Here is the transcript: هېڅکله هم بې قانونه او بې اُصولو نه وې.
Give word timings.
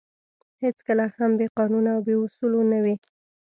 هېڅکله 0.63 1.05
هم 1.17 1.31
بې 1.39 1.47
قانونه 1.57 1.89
او 1.95 2.01
بې 2.05 2.15
اُصولو 2.23 2.61
نه 2.71 2.79
وې. 2.83 2.95